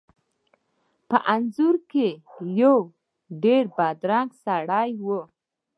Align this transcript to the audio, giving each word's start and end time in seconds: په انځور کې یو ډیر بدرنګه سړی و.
په 1.09 1.17
انځور 1.33 1.75
کې 1.91 2.07
یو 2.61 2.77
ډیر 3.43 3.63
بدرنګه 3.77 4.37
سړی 4.45 4.89
و. 5.05 5.07